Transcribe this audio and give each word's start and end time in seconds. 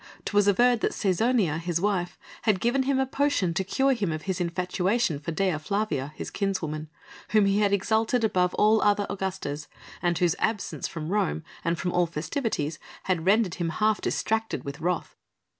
'Twas 0.25 0.47
averred 0.47 0.79
that 0.81 0.93
Cæsonia, 0.93 1.59
his 1.59 1.79
wife, 1.79 2.17
had 2.41 2.59
given 2.59 2.81
him 2.89 2.99
a 2.99 3.05
potion 3.05 3.53
to 3.53 3.63
cure 3.63 3.93
him 3.93 4.11
of 4.11 4.23
his 4.23 4.41
infatuation 4.41 5.19
for 5.19 5.31
Dea 5.31 5.55
Flavia, 5.59 6.11
his 6.15 6.31
kinswoman, 6.31 6.89
whom 7.33 7.45
he 7.45 7.59
had 7.59 7.71
exalted 7.71 8.23
above 8.23 8.55
all 8.55 8.79
the 8.79 8.83
other 8.83 9.05
Augustas, 9.11 9.67
and 10.01 10.17
whose 10.17 10.35
absence 10.39 10.87
from 10.87 11.09
Rome 11.11 11.43
and 11.63 11.77
from 11.77 11.91
all 11.91 12.07
festivities 12.07 12.79
had 13.03 13.27
rendered 13.27 13.53
him 13.61 13.69
half 13.69 14.01
distracted 14.01 14.63
with 14.63 14.81
wrath. 14.81 15.15